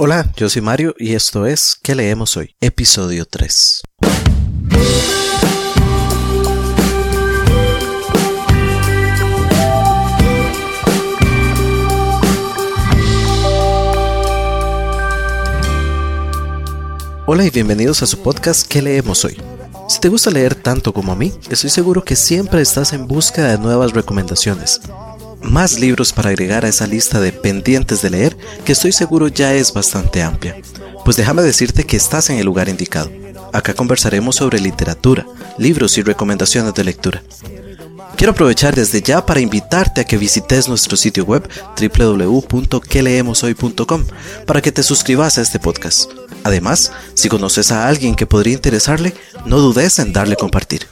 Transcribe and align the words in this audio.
Hola, 0.00 0.32
yo 0.36 0.48
soy 0.48 0.62
Mario 0.62 0.94
y 0.96 1.16
esto 1.16 1.44
es 1.44 1.76
¿Qué 1.82 1.96
leemos 1.96 2.36
hoy? 2.36 2.54
Episodio 2.60 3.26
3. 3.26 3.82
Hola 17.26 17.44
y 17.44 17.50
bienvenidos 17.50 18.00
a 18.04 18.06
su 18.06 18.22
podcast 18.22 18.68
¿Qué 18.68 18.80
leemos 18.80 19.24
hoy? 19.24 19.36
Si 19.88 19.98
te 19.98 20.08
gusta 20.08 20.30
leer 20.30 20.54
tanto 20.54 20.92
como 20.92 21.10
a 21.10 21.16
mí, 21.16 21.32
estoy 21.50 21.70
seguro 21.70 22.04
que 22.04 22.14
siempre 22.14 22.62
estás 22.62 22.92
en 22.92 23.08
busca 23.08 23.48
de 23.48 23.58
nuevas 23.58 23.92
recomendaciones. 23.94 24.80
Más 25.48 25.80
libros 25.80 26.12
para 26.12 26.28
agregar 26.28 26.66
a 26.66 26.68
esa 26.68 26.86
lista 26.86 27.20
de 27.20 27.32
pendientes 27.32 28.02
de 28.02 28.10
leer 28.10 28.36
que 28.66 28.72
estoy 28.72 28.92
seguro 28.92 29.28
ya 29.28 29.54
es 29.54 29.72
bastante 29.72 30.22
amplia. 30.22 30.60
Pues 31.04 31.16
déjame 31.16 31.42
decirte 31.42 31.84
que 31.84 31.96
estás 31.96 32.28
en 32.28 32.38
el 32.38 32.44
lugar 32.44 32.68
indicado. 32.68 33.10
Acá 33.54 33.72
conversaremos 33.72 34.36
sobre 34.36 34.60
literatura, 34.60 35.24
libros 35.56 35.96
y 35.96 36.02
recomendaciones 36.02 36.74
de 36.74 36.84
lectura. 36.84 37.22
Quiero 38.16 38.32
aprovechar 38.32 38.74
desde 38.74 39.00
ya 39.00 39.24
para 39.24 39.40
invitarte 39.40 40.02
a 40.02 40.04
que 40.04 40.18
visites 40.18 40.68
nuestro 40.68 40.98
sitio 40.98 41.24
web 41.24 41.48
www.queleemoshoy.com 41.80 44.04
para 44.44 44.60
que 44.60 44.72
te 44.72 44.82
suscribas 44.82 45.38
a 45.38 45.42
este 45.42 45.58
podcast. 45.58 46.10
Además, 46.44 46.92
si 47.14 47.30
conoces 47.30 47.72
a 47.72 47.88
alguien 47.88 48.16
que 48.16 48.26
podría 48.26 48.52
interesarle, 48.54 49.14
no 49.46 49.58
dudes 49.58 49.98
en 49.98 50.12
darle 50.12 50.36
compartir. 50.36 50.86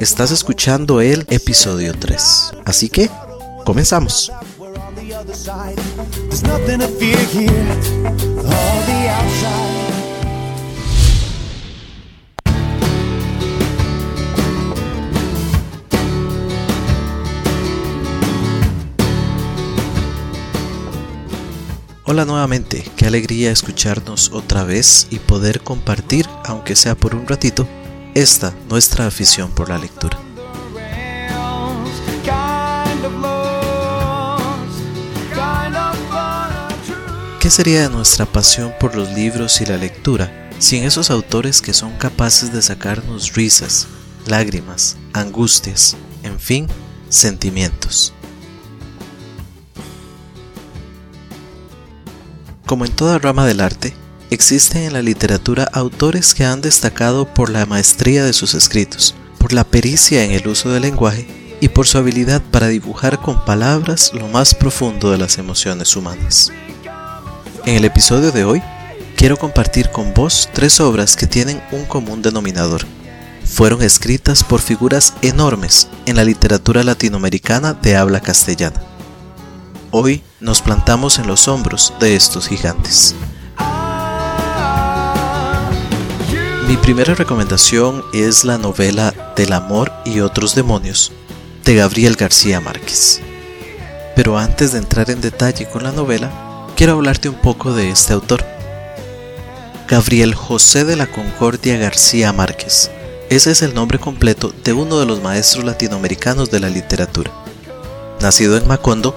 Estás 0.00 0.30
escuchando 0.30 1.00
el 1.00 1.26
episodio 1.28 1.94
3. 1.98 2.52
Así 2.64 2.88
que, 2.88 3.10
comenzamos. 3.64 4.32
Hola 22.04 22.24
nuevamente, 22.24 22.84
qué 22.96 23.06
alegría 23.06 23.52
escucharnos 23.52 24.32
otra 24.32 24.64
vez 24.64 25.06
y 25.10 25.20
poder 25.20 25.60
compartir, 25.60 26.26
aunque 26.44 26.74
sea 26.74 26.96
por 26.96 27.14
un 27.14 27.28
ratito, 27.28 27.68
esta 28.20 28.54
nuestra 28.68 29.06
afición 29.06 29.50
por 29.50 29.70
la 29.70 29.78
lectura. 29.78 30.18
¿Qué 37.40 37.50
sería 37.50 37.82
de 37.82 37.88
nuestra 37.88 38.26
pasión 38.26 38.74
por 38.78 38.94
los 38.94 39.08
libros 39.14 39.60
y 39.62 39.66
la 39.66 39.78
lectura 39.78 40.50
sin 40.58 40.84
esos 40.84 41.10
autores 41.10 41.62
que 41.62 41.72
son 41.72 41.92
capaces 41.96 42.52
de 42.52 42.60
sacarnos 42.60 43.32
risas, 43.32 43.86
lágrimas, 44.26 44.98
angustias, 45.14 45.96
en 46.22 46.38
fin, 46.38 46.66
sentimientos? 47.08 48.12
Como 52.66 52.84
en 52.84 52.92
toda 52.92 53.18
rama 53.18 53.46
del 53.46 53.60
arte, 53.60 53.94
existen 54.30 54.82
en 54.82 54.92
la 54.92 55.02
literatura 55.02 55.68
autores 55.72 56.34
que 56.34 56.44
han 56.44 56.60
destacado 56.60 57.26
por 57.32 57.50
la 57.50 57.66
maestría 57.66 58.24
de 58.24 58.32
sus 58.32 58.54
escritos, 58.54 59.14
por 59.38 59.52
la 59.52 59.64
pericia 59.64 60.24
en 60.24 60.30
el 60.30 60.46
uso 60.46 60.70
del 60.70 60.82
lenguaje 60.82 61.26
y 61.60 61.68
por 61.68 61.86
su 61.86 61.98
habilidad 61.98 62.40
para 62.50 62.68
dibujar 62.68 63.18
con 63.20 63.44
palabras 63.44 64.12
lo 64.14 64.28
más 64.28 64.54
profundo 64.54 65.10
de 65.10 65.18
las 65.18 65.38
emociones 65.38 65.94
humanas. 65.96 66.52
En 67.66 67.76
el 67.76 67.84
episodio 67.84 68.32
de 68.32 68.44
hoy, 68.44 68.62
quiero 69.16 69.36
compartir 69.36 69.90
con 69.90 70.14
vos 70.14 70.48
tres 70.54 70.80
obras 70.80 71.16
que 71.16 71.26
tienen 71.26 71.62
un 71.72 71.84
común 71.84 72.22
denominador. 72.22 72.86
Fueron 73.44 73.82
escritas 73.82 74.44
por 74.44 74.60
figuras 74.60 75.14
enormes 75.22 75.88
en 76.06 76.16
la 76.16 76.24
literatura 76.24 76.84
latinoamericana 76.84 77.74
de 77.74 77.96
habla 77.96 78.20
castellana. 78.20 78.80
Hoy 79.90 80.22
nos 80.38 80.62
plantamos 80.62 81.18
en 81.18 81.26
los 81.26 81.48
hombros 81.48 81.92
de 81.98 82.14
estos 82.14 82.48
gigantes. 82.48 83.16
Mi 86.70 86.76
primera 86.76 87.16
recomendación 87.16 88.04
es 88.12 88.44
la 88.44 88.56
novela 88.56 89.12
Del 89.34 89.54
amor 89.54 89.90
y 90.04 90.20
otros 90.20 90.54
demonios 90.54 91.10
de 91.64 91.74
Gabriel 91.74 92.14
García 92.14 92.60
Márquez. 92.60 93.20
Pero 94.14 94.38
antes 94.38 94.70
de 94.70 94.78
entrar 94.78 95.10
en 95.10 95.20
detalle 95.20 95.68
con 95.68 95.82
la 95.82 95.90
novela, 95.90 96.30
quiero 96.76 96.92
hablarte 96.92 97.28
un 97.28 97.34
poco 97.34 97.72
de 97.72 97.90
este 97.90 98.12
autor. 98.12 98.44
Gabriel 99.88 100.32
José 100.36 100.84
de 100.84 100.94
la 100.94 101.08
Concordia 101.08 101.76
García 101.76 102.32
Márquez. 102.32 102.92
Ese 103.30 103.50
es 103.50 103.62
el 103.62 103.74
nombre 103.74 103.98
completo 103.98 104.54
de 104.62 104.72
uno 104.72 105.00
de 105.00 105.06
los 105.06 105.20
maestros 105.20 105.64
latinoamericanos 105.64 106.52
de 106.52 106.60
la 106.60 106.68
literatura. 106.68 107.32
Nacido 108.20 108.56
en 108.56 108.68
Macondo, 108.68 109.16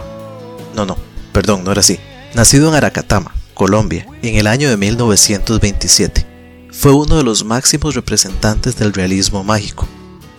no, 0.74 0.88
no, 0.88 0.98
perdón, 1.32 1.64
no 1.64 1.72
era 1.72 1.82
así. 1.82 2.00
Nacido 2.34 2.70
en 2.70 2.74
Aracatama, 2.74 3.36
Colombia, 3.54 4.08
en 4.24 4.38
el 4.38 4.48
año 4.48 4.72
de 4.72 4.78
1927. 4.78 6.33
Fue 6.74 6.92
uno 6.92 7.18
de 7.18 7.24
los 7.24 7.46
máximos 7.46 7.96
representantes 7.96 8.76
del 8.76 8.94
realismo 8.94 9.44
mágico, 9.44 9.88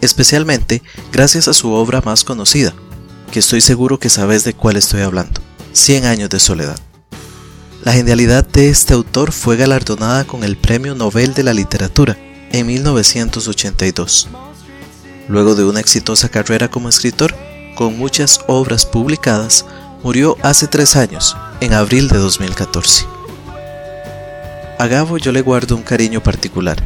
especialmente 0.00 0.82
gracias 1.12 1.48
a 1.48 1.54
su 1.54 1.72
obra 1.72 2.02
más 2.02 2.24
conocida, 2.24 2.74
que 3.30 3.38
estoy 3.38 3.60
seguro 3.60 3.98
que 3.98 4.10
sabes 4.10 4.44
de 4.44 4.52
cuál 4.52 4.76
estoy 4.76 5.02
hablando, 5.02 5.40
Cien 5.72 6.04
años 6.04 6.30
de 6.30 6.38
soledad. 6.38 6.78
La 7.82 7.92
genialidad 7.92 8.46
de 8.46 8.68
este 8.68 8.94
autor 8.94 9.32
fue 9.32 9.56
galardonada 9.56 10.24
con 10.24 10.44
el 10.44 10.56
Premio 10.56 10.94
Nobel 10.94 11.34
de 11.34 11.44
la 11.44 11.54
Literatura 11.54 12.18
en 12.52 12.66
1982. 12.66 14.28
Luego 15.28 15.54
de 15.54 15.64
una 15.64 15.80
exitosa 15.80 16.28
carrera 16.28 16.70
como 16.70 16.88
escritor, 16.88 17.34
con 17.74 17.96
muchas 17.96 18.40
obras 18.46 18.86
publicadas, 18.86 19.64
murió 20.02 20.36
hace 20.42 20.66
tres 20.66 20.96
años, 20.96 21.36
en 21.60 21.72
abril 21.72 22.08
de 22.08 22.18
2014. 22.18 23.13
A 24.76 24.88
Gabo 24.88 25.18
yo 25.18 25.30
le 25.30 25.40
guardo 25.40 25.76
un 25.76 25.82
cariño 25.82 26.20
particular, 26.20 26.82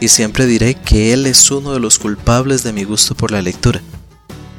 y 0.00 0.08
siempre 0.08 0.46
diré 0.46 0.74
que 0.74 1.12
él 1.12 1.26
es 1.26 1.50
uno 1.52 1.72
de 1.72 1.78
los 1.78 2.00
culpables 2.00 2.64
de 2.64 2.72
mi 2.72 2.82
gusto 2.82 3.14
por 3.14 3.30
la 3.30 3.40
lectura. 3.40 3.80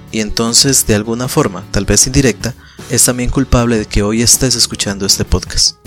Y 0.09 0.21
entonces, 0.21 0.87
de 0.87 0.95
alguna 0.95 1.27
forma, 1.27 1.65
tal 1.71 1.83
vez 1.83 2.07
indirecta, 2.07 2.53
es 2.89 3.03
también 3.03 3.29
culpable 3.29 3.77
de 3.77 3.85
que 3.85 4.03
hoy 4.03 4.21
estés 4.21 4.55
escuchando 4.55 5.05
este 5.05 5.25
podcast. 5.25 5.77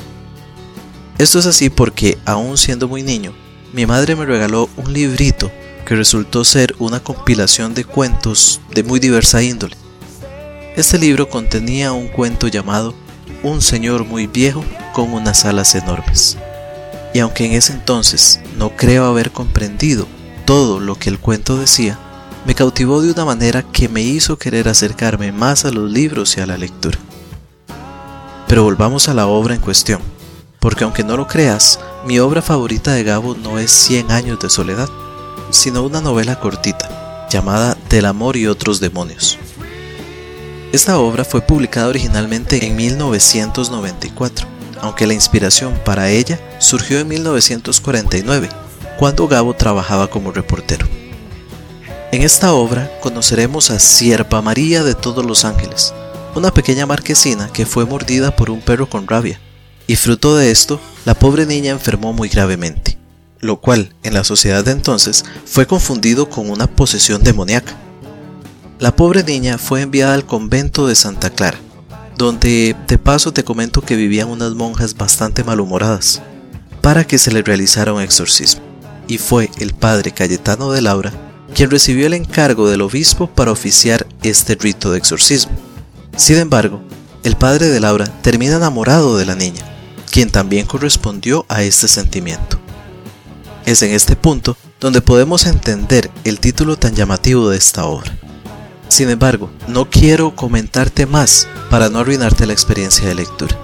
Esto 1.16 1.38
es 1.38 1.46
así 1.46 1.70
porque, 1.70 2.18
aún 2.26 2.58
siendo 2.58 2.86
muy 2.86 3.02
niño, 3.02 3.32
mi 3.72 3.86
madre 3.86 4.14
me 4.14 4.26
regaló 4.26 4.68
un 4.76 4.92
librito 4.92 5.50
que 5.86 5.96
resultó 5.96 6.44
ser 6.44 6.74
una 6.78 7.00
compilación 7.00 7.72
de 7.72 7.84
cuentos 7.84 8.60
de 8.74 8.82
muy 8.82 9.00
diversa 9.00 9.42
índole. 9.42 9.76
Este 10.76 10.98
libro 10.98 11.30
contenía 11.30 11.92
un 11.92 12.08
cuento 12.08 12.48
llamado 12.48 12.94
Un 13.42 13.62
señor 13.62 14.04
muy 14.04 14.26
viejo 14.26 14.64
con 14.92 15.12
unas 15.12 15.44
alas 15.44 15.74
enormes. 15.74 16.36
Y 17.14 17.20
aunque 17.20 17.46
en 17.46 17.52
ese 17.52 17.72
entonces 17.72 18.40
no 18.58 18.76
creo 18.76 19.06
haber 19.06 19.30
comprendido 19.30 20.06
todo 20.44 20.80
lo 20.80 20.96
que 20.96 21.08
el 21.08 21.18
cuento 21.18 21.56
decía, 21.56 21.98
me 22.44 22.54
cautivó 22.54 23.00
de 23.00 23.12
una 23.12 23.24
manera 23.24 23.62
que 23.62 23.88
me 23.88 24.02
hizo 24.02 24.36
querer 24.36 24.68
acercarme 24.68 25.32
más 25.32 25.64
a 25.64 25.70
los 25.70 25.90
libros 25.90 26.36
y 26.36 26.40
a 26.40 26.46
la 26.46 26.58
lectura. 26.58 26.98
Pero 28.48 28.64
volvamos 28.64 29.08
a 29.08 29.14
la 29.14 29.26
obra 29.26 29.54
en 29.54 29.60
cuestión, 29.60 30.00
porque 30.58 30.84
aunque 30.84 31.04
no 31.04 31.16
lo 31.16 31.26
creas, 31.26 31.78
mi 32.04 32.18
obra 32.18 32.42
favorita 32.42 32.92
de 32.92 33.04
Gabo 33.04 33.34
no 33.34 33.58
es 33.58 33.70
Cien 33.70 34.10
años 34.10 34.40
de 34.40 34.50
soledad, 34.50 34.90
sino 35.50 35.82
una 35.84 36.00
novela 36.00 36.40
cortita, 36.40 37.28
llamada 37.30 37.78
Del 37.88 38.06
amor 38.06 38.36
y 38.36 38.48
otros 38.48 38.80
demonios. 38.80 39.38
Esta 40.72 40.98
obra 40.98 41.24
fue 41.24 41.40
publicada 41.40 41.86
originalmente 41.86 42.66
en 42.66 42.74
1994, 42.74 44.53
aunque 44.84 45.06
la 45.06 45.14
inspiración 45.14 45.80
para 45.82 46.10
ella 46.10 46.38
surgió 46.58 46.98
en 46.98 47.08
1949, 47.08 48.50
cuando 48.98 49.26
Gabo 49.26 49.54
trabajaba 49.54 50.08
como 50.08 50.30
reportero. 50.30 50.86
En 52.12 52.22
esta 52.22 52.52
obra 52.52 52.90
conoceremos 53.00 53.70
a 53.70 53.78
Sierpa 53.78 54.42
María 54.42 54.84
de 54.84 54.94
todos 54.94 55.24
los 55.24 55.46
ángeles, 55.46 55.94
una 56.34 56.52
pequeña 56.52 56.84
marquesina 56.84 57.48
que 57.48 57.64
fue 57.64 57.86
mordida 57.86 58.36
por 58.36 58.50
un 58.50 58.60
perro 58.60 58.88
con 58.88 59.06
rabia, 59.06 59.40
y 59.86 59.96
fruto 59.96 60.36
de 60.36 60.50
esto, 60.50 60.78
la 61.06 61.14
pobre 61.14 61.46
niña 61.46 61.72
enfermó 61.72 62.12
muy 62.12 62.28
gravemente, 62.28 62.98
lo 63.40 63.60
cual 63.60 63.94
en 64.02 64.12
la 64.12 64.22
sociedad 64.22 64.64
de 64.64 64.72
entonces 64.72 65.24
fue 65.46 65.66
confundido 65.66 66.28
con 66.28 66.50
una 66.50 66.66
posesión 66.66 67.22
demoníaca. 67.22 67.74
La 68.78 68.94
pobre 68.94 69.24
niña 69.24 69.56
fue 69.56 69.80
enviada 69.80 70.12
al 70.12 70.26
convento 70.26 70.86
de 70.86 70.94
Santa 70.94 71.30
Clara, 71.30 71.58
donde 72.16 72.76
de 72.86 72.98
paso 72.98 73.32
te 73.32 73.44
comento 73.44 73.80
que 73.80 73.96
vivían 73.96 74.28
unas 74.28 74.54
monjas 74.54 74.96
bastante 74.96 75.44
malhumoradas, 75.44 76.22
para 76.80 77.04
que 77.04 77.18
se 77.18 77.32
le 77.32 77.42
realizara 77.42 77.92
un 77.92 78.02
exorcismo. 78.02 78.62
Y 79.08 79.18
fue 79.18 79.50
el 79.58 79.74
padre 79.74 80.12
Cayetano 80.12 80.72
de 80.72 80.82
Laura 80.82 81.12
quien 81.54 81.70
recibió 81.70 82.06
el 82.06 82.14
encargo 82.14 82.68
del 82.68 82.82
obispo 82.82 83.28
para 83.28 83.52
oficiar 83.52 84.06
este 84.22 84.56
rito 84.56 84.90
de 84.90 84.98
exorcismo. 84.98 85.52
Sin 86.16 86.36
embargo, 86.36 86.82
el 87.22 87.36
padre 87.36 87.68
de 87.68 87.80
Laura 87.80 88.06
termina 88.22 88.56
enamorado 88.56 89.16
de 89.16 89.24
la 89.24 89.36
niña, 89.36 89.62
quien 90.10 90.30
también 90.30 90.66
correspondió 90.66 91.46
a 91.48 91.62
este 91.62 91.88
sentimiento. 91.88 92.58
Es 93.64 93.82
en 93.82 93.92
este 93.92 94.16
punto 94.16 94.56
donde 94.80 95.00
podemos 95.00 95.46
entender 95.46 96.10
el 96.24 96.40
título 96.40 96.76
tan 96.76 96.94
llamativo 96.94 97.48
de 97.48 97.56
esta 97.56 97.84
obra. 97.84 98.18
Sin 98.88 99.10
embargo, 99.10 99.50
no 99.66 99.88
quiero 99.90 100.34
comentarte 100.36 101.06
más 101.06 101.48
para 101.70 101.88
no 101.88 102.00
arruinarte 102.00 102.46
la 102.46 102.52
experiencia 102.52 103.08
de 103.08 103.14
lectura. 103.14 103.56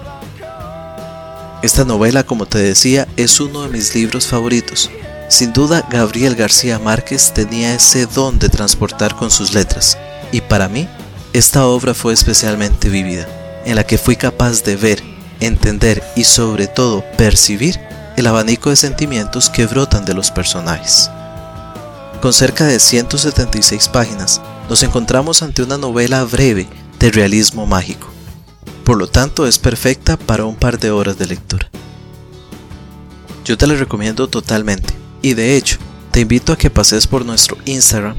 Esta 1.61 1.85
novela, 1.85 2.23
como 2.23 2.47
te 2.47 2.57
decía, 2.57 3.07
es 3.17 3.39
uno 3.39 3.63
de 3.63 3.69
mis 3.69 3.93
libros 3.93 4.27
favoritos. 4.27 4.89
Sin 5.29 5.53
duda, 5.53 5.87
Gabriel 5.89 6.35
García 6.35 6.79
Márquez 6.79 7.31
tenía 7.33 7.75
ese 7.75 8.07
don 8.07 8.39
de 8.39 8.49
transportar 8.49 9.15
con 9.15 9.31
sus 9.31 9.53
letras, 9.53 9.97
y 10.31 10.41
para 10.41 10.67
mí, 10.67 10.89
esta 11.33 11.65
obra 11.65 11.93
fue 11.93 12.13
especialmente 12.13 12.89
vívida, 12.89 13.27
en 13.63 13.75
la 13.75 13.85
que 13.85 13.97
fui 13.97 14.15
capaz 14.15 14.63
de 14.63 14.75
ver, 14.75 15.01
entender 15.39 16.03
y 16.15 16.23
sobre 16.25 16.67
todo 16.67 17.05
percibir 17.15 17.79
el 18.17 18.27
abanico 18.27 18.71
de 18.71 18.75
sentimientos 18.75 19.49
que 19.49 19.67
brotan 19.67 20.03
de 20.03 20.13
los 20.13 20.31
personajes. 20.31 21.09
Con 22.21 22.33
cerca 22.33 22.65
de 22.65 22.79
176 22.79 23.87
páginas, 23.87 24.41
nos 24.71 24.83
encontramos 24.83 25.43
ante 25.43 25.63
una 25.63 25.77
novela 25.77 26.23
breve 26.23 26.65
de 26.97 27.11
realismo 27.11 27.65
mágico. 27.65 28.07
Por 28.85 28.97
lo 28.97 29.07
tanto, 29.07 29.45
es 29.45 29.59
perfecta 29.59 30.15
para 30.15 30.45
un 30.45 30.55
par 30.55 30.79
de 30.79 30.91
horas 30.91 31.17
de 31.17 31.27
lectura. 31.27 31.69
Yo 33.43 33.57
te 33.57 33.67
la 33.67 33.75
recomiendo 33.75 34.29
totalmente 34.29 34.93
y 35.21 35.33
de 35.33 35.57
hecho, 35.57 35.77
te 36.11 36.21
invito 36.21 36.53
a 36.53 36.57
que 36.57 36.69
pases 36.69 37.05
por 37.05 37.25
nuestro 37.25 37.57
Instagram 37.65 38.15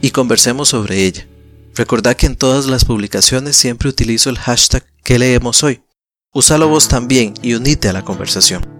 y 0.00 0.12
conversemos 0.12 0.68
sobre 0.68 1.06
ella. 1.06 1.26
Recordá 1.74 2.14
que 2.14 2.26
en 2.26 2.36
todas 2.36 2.66
las 2.66 2.84
publicaciones 2.84 3.56
siempre 3.56 3.88
utilizo 3.88 4.30
el 4.30 4.38
hashtag 4.38 4.86
que 5.02 5.18
leemos 5.18 5.64
hoy. 5.64 5.82
Úsalo 6.32 6.68
vos 6.68 6.86
también 6.86 7.34
y 7.42 7.54
unite 7.54 7.88
a 7.88 7.92
la 7.92 8.04
conversación. 8.04 8.75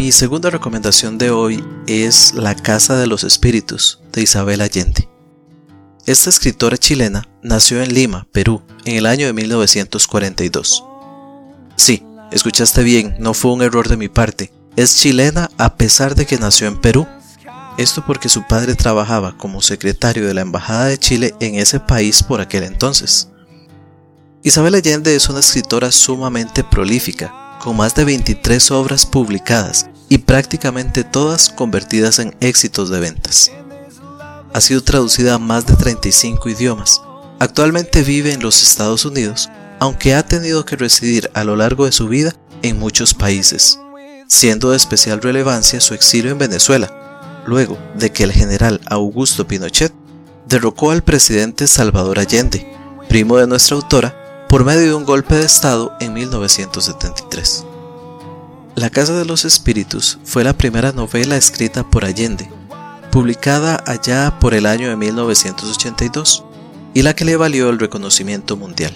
Mi 0.00 0.12
segunda 0.12 0.48
recomendación 0.48 1.18
de 1.18 1.30
hoy 1.30 1.62
es 1.86 2.32
La 2.32 2.54
Casa 2.54 2.96
de 2.96 3.06
los 3.06 3.22
Espíritus 3.22 4.00
de 4.12 4.22
Isabel 4.22 4.62
Allende. 4.62 5.10
Esta 6.06 6.30
escritora 6.30 6.78
chilena 6.78 7.28
nació 7.42 7.82
en 7.82 7.92
Lima, 7.92 8.26
Perú, 8.32 8.62
en 8.86 8.96
el 8.96 9.04
año 9.04 9.26
de 9.26 9.34
1942. 9.34 10.84
Sí, 11.76 12.02
escuchaste 12.32 12.82
bien, 12.82 13.14
no 13.18 13.34
fue 13.34 13.52
un 13.52 13.60
error 13.60 13.90
de 13.90 13.98
mi 13.98 14.08
parte. 14.08 14.50
Es 14.74 14.96
chilena 14.96 15.50
a 15.58 15.76
pesar 15.76 16.14
de 16.14 16.24
que 16.24 16.38
nació 16.38 16.66
en 16.68 16.80
Perú. 16.80 17.06
Esto 17.76 18.02
porque 18.06 18.30
su 18.30 18.46
padre 18.46 18.76
trabajaba 18.76 19.36
como 19.36 19.60
secretario 19.60 20.26
de 20.26 20.32
la 20.32 20.40
Embajada 20.40 20.86
de 20.86 20.96
Chile 20.96 21.34
en 21.40 21.56
ese 21.56 21.78
país 21.78 22.22
por 22.22 22.40
aquel 22.40 22.62
entonces. 22.62 23.28
Isabel 24.42 24.76
Allende 24.76 25.14
es 25.14 25.28
una 25.28 25.40
escritora 25.40 25.92
sumamente 25.92 26.64
prolífica, 26.64 27.39
con 27.60 27.76
más 27.76 27.94
de 27.94 28.04
23 28.04 28.70
obras 28.72 29.06
publicadas 29.06 29.88
y 30.08 30.18
prácticamente 30.18 31.04
todas 31.04 31.50
convertidas 31.50 32.18
en 32.18 32.34
éxitos 32.40 32.90
de 32.90 32.98
ventas. 32.98 33.52
Ha 34.52 34.60
sido 34.60 34.82
traducida 34.82 35.34
a 35.34 35.38
más 35.38 35.66
de 35.66 35.76
35 35.76 36.48
idiomas. 36.48 37.00
Actualmente 37.38 38.02
vive 38.02 38.32
en 38.32 38.42
los 38.42 38.62
Estados 38.62 39.04
Unidos, 39.04 39.48
aunque 39.78 40.14
ha 40.14 40.24
tenido 40.24 40.64
que 40.64 40.76
residir 40.76 41.30
a 41.34 41.44
lo 41.44 41.54
largo 41.54 41.84
de 41.84 41.92
su 41.92 42.08
vida 42.08 42.34
en 42.62 42.78
muchos 42.78 43.14
países, 43.14 43.78
siendo 44.26 44.70
de 44.70 44.76
especial 44.76 45.22
relevancia 45.22 45.80
su 45.80 45.94
exilio 45.94 46.32
en 46.32 46.38
Venezuela, 46.38 47.42
luego 47.46 47.78
de 47.94 48.10
que 48.10 48.24
el 48.24 48.32
general 48.32 48.80
Augusto 48.86 49.46
Pinochet 49.46 49.92
derrocó 50.48 50.90
al 50.90 51.02
presidente 51.02 51.66
Salvador 51.66 52.18
Allende, 52.18 52.66
primo 53.08 53.36
de 53.36 53.46
nuestra 53.46 53.76
autora, 53.76 54.19
por 54.50 54.64
medio 54.64 54.80
de 54.80 54.94
un 54.94 55.04
golpe 55.04 55.36
de 55.36 55.44
Estado 55.46 55.92
en 56.00 56.12
1973. 56.12 57.64
La 58.74 58.90
Casa 58.90 59.16
de 59.16 59.24
los 59.24 59.44
Espíritus 59.44 60.18
fue 60.24 60.42
la 60.42 60.54
primera 60.54 60.90
novela 60.90 61.36
escrita 61.36 61.88
por 61.88 62.04
Allende, 62.04 62.50
publicada 63.12 63.80
allá 63.86 64.40
por 64.40 64.54
el 64.54 64.66
año 64.66 64.88
de 64.88 64.96
1982, 64.96 66.42
y 66.94 67.02
la 67.02 67.14
que 67.14 67.24
le 67.24 67.36
valió 67.36 67.70
el 67.70 67.78
reconocimiento 67.78 68.56
mundial. 68.56 68.92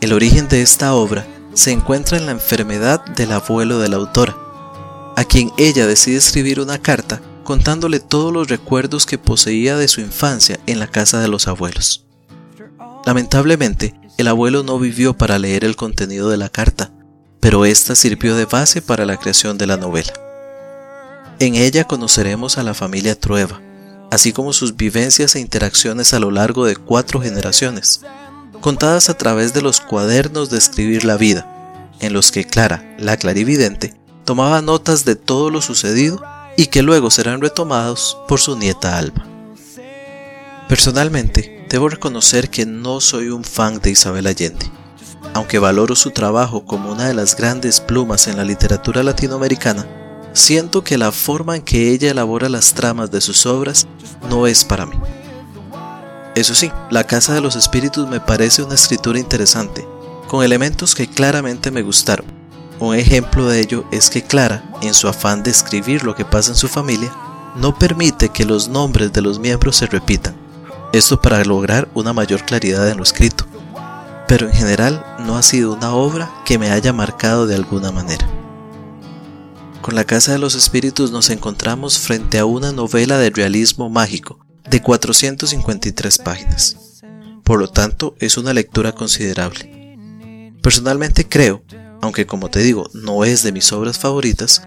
El 0.00 0.12
origen 0.12 0.46
de 0.46 0.62
esta 0.62 0.94
obra 0.94 1.26
se 1.54 1.72
encuentra 1.72 2.16
en 2.16 2.26
la 2.26 2.32
enfermedad 2.32 3.04
del 3.06 3.32
abuelo 3.32 3.80
de 3.80 3.88
la 3.88 3.96
autora, 3.96 4.36
a 5.16 5.24
quien 5.24 5.50
ella 5.58 5.84
decide 5.84 6.18
escribir 6.18 6.60
una 6.60 6.78
carta 6.78 7.20
contándole 7.42 7.98
todos 7.98 8.32
los 8.32 8.46
recuerdos 8.46 9.04
que 9.04 9.18
poseía 9.18 9.76
de 9.76 9.88
su 9.88 10.00
infancia 10.00 10.60
en 10.66 10.78
la 10.78 10.86
casa 10.86 11.18
de 11.18 11.26
los 11.26 11.48
abuelos. 11.48 12.04
Lamentablemente, 13.06 13.94
el 14.16 14.28
abuelo 14.28 14.62
no 14.62 14.78
vivió 14.78 15.16
para 15.16 15.38
leer 15.38 15.64
el 15.64 15.76
contenido 15.76 16.30
de 16.30 16.36
la 16.36 16.48
carta, 16.48 16.90
pero 17.40 17.64
esta 17.64 17.94
sirvió 17.94 18.36
de 18.36 18.46
base 18.46 18.80
para 18.80 19.04
la 19.04 19.16
creación 19.16 19.58
de 19.58 19.66
la 19.66 19.76
novela. 19.76 20.12
En 21.38 21.56
ella 21.56 21.84
conoceremos 21.84 22.58
a 22.58 22.62
la 22.62 22.74
familia 22.74 23.18
Trueba, 23.18 23.60
así 24.10 24.32
como 24.32 24.52
sus 24.52 24.76
vivencias 24.76 25.34
e 25.34 25.40
interacciones 25.40 26.14
a 26.14 26.20
lo 26.20 26.30
largo 26.30 26.64
de 26.64 26.76
cuatro 26.76 27.20
generaciones, 27.20 28.02
contadas 28.60 29.10
a 29.10 29.14
través 29.14 29.52
de 29.52 29.60
los 29.60 29.80
cuadernos 29.80 30.48
de 30.48 30.58
escribir 30.58 31.04
la 31.04 31.16
vida, 31.16 31.90
en 32.00 32.12
los 32.12 32.30
que 32.30 32.44
Clara, 32.44 32.96
la 32.98 33.16
clarividente, 33.16 33.94
tomaba 34.24 34.62
notas 34.62 35.04
de 35.04 35.16
todo 35.16 35.50
lo 35.50 35.60
sucedido 35.60 36.22
y 36.56 36.66
que 36.66 36.82
luego 36.82 37.10
serán 37.10 37.40
retomados 37.40 38.16
por 38.28 38.40
su 38.40 38.56
nieta 38.56 38.96
Alba. 38.96 39.26
Personalmente, 40.68 41.53
debo 41.74 41.88
reconocer 41.88 42.50
que 42.50 42.66
no 42.66 43.00
soy 43.00 43.28
un 43.28 43.44
fan 43.44 43.80
de 43.80 43.90
Isabel 43.90 44.26
Allende 44.26 44.70
aunque 45.34 45.58
valoro 45.58 45.96
su 45.96 46.12
trabajo 46.12 46.64
como 46.64 46.92
una 46.92 47.08
de 47.08 47.14
las 47.14 47.36
grandes 47.36 47.80
plumas 47.80 48.28
en 48.28 48.36
la 48.36 48.44
literatura 48.44 49.02
latinoamericana, 49.02 49.84
siento 50.32 50.84
que 50.84 50.96
la 50.96 51.10
forma 51.10 51.56
en 51.56 51.62
que 51.62 51.90
ella 51.90 52.12
elabora 52.12 52.48
las 52.48 52.72
tramas 52.72 53.10
de 53.10 53.20
sus 53.20 53.44
obras 53.44 53.88
no 54.30 54.46
es 54.46 54.64
para 54.64 54.86
mí. 54.86 54.96
Eso 56.36 56.54
sí, 56.54 56.70
La 56.90 57.04
Casa 57.04 57.34
de 57.34 57.40
los 57.40 57.56
Espíritus 57.56 58.08
me 58.08 58.20
parece 58.20 58.62
una 58.62 58.76
escritura 58.76 59.18
interesante, 59.18 59.84
con 60.28 60.44
elementos 60.44 60.94
que 60.94 61.08
claramente 61.08 61.72
me 61.72 61.82
gustaron. 61.82 62.26
Un 62.78 62.94
ejemplo 62.94 63.48
de 63.48 63.60
ello 63.60 63.84
es 63.90 64.10
que 64.10 64.22
Clara, 64.22 64.64
en 64.82 64.94
su 64.94 65.08
afán 65.08 65.42
de 65.42 65.50
escribir 65.50 66.04
lo 66.04 66.14
que 66.14 66.24
pasa 66.24 66.50
en 66.50 66.56
su 66.56 66.68
familia, 66.68 67.12
no 67.56 67.76
permite 67.76 68.28
que 68.28 68.44
los 68.44 68.68
nombres 68.68 69.12
de 69.12 69.22
los 69.22 69.38
miembros 69.40 69.76
se 69.76 69.86
repitan, 69.86 70.36
esto 70.96 71.20
para 71.20 71.44
lograr 71.44 71.88
una 71.94 72.12
mayor 72.12 72.44
claridad 72.44 72.88
en 72.88 72.96
lo 72.96 73.02
escrito 73.02 73.46
pero 74.26 74.46
en 74.46 74.52
general 74.52 75.04
no 75.20 75.36
ha 75.36 75.42
sido 75.42 75.74
una 75.74 75.94
obra 75.94 76.30
que 76.44 76.58
me 76.58 76.70
haya 76.70 76.92
marcado 76.92 77.46
de 77.46 77.54
alguna 77.54 77.92
manera. 77.92 78.28
Con 79.82 79.94
La 79.94 80.04
Casa 80.04 80.32
de 80.32 80.38
los 80.38 80.54
Espíritus 80.54 81.10
nos 81.10 81.28
encontramos 81.30 81.98
frente 81.98 82.38
a 82.38 82.46
una 82.46 82.72
novela 82.72 83.18
de 83.18 83.30
realismo 83.30 83.90
mágico 83.90 84.38
de 84.68 84.80
453 84.80 86.18
páginas. 86.18 86.76
Por 87.42 87.58
lo 87.58 87.68
tanto, 87.68 88.14
es 88.18 88.38
una 88.38 88.54
lectura 88.54 88.92
considerable. 88.92 90.00
Personalmente 90.62 91.28
creo, 91.28 91.62
aunque 92.00 92.24
como 92.26 92.48
te 92.48 92.60
digo, 92.60 92.88
no 92.94 93.24
es 93.24 93.42
de 93.42 93.52
mis 93.52 93.70
obras 93.72 93.98
favoritas, 93.98 94.62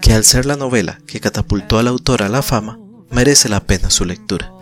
que 0.00 0.14
al 0.14 0.24
ser 0.24 0.46
la 0.46 0.56
novela 0.56 0.98
que 1.06 1.20
catapultó 1.20 1.78
al 1.78 1.88
autor 1.88 2.22
a 2.22 2.30
la 2.30 2.40
fama, 2.40 2.78
merece 3.10 3.50
la 3.50 3.60
pena 3.60 3.90
su 3.90 4.06
lectura. 4.06 4.52